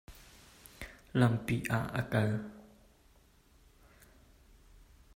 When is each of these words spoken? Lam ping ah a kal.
Lam 1.19 1.33
ping 1.45 1.63
ah 1.77 1.85
a 1.99 2.01
kal. 2.11 2.29